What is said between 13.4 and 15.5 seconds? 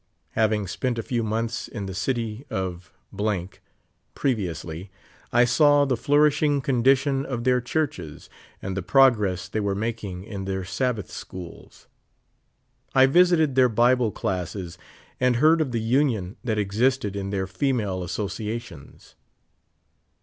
their Bible classes and